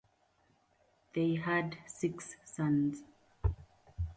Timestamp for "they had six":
1.13-2.35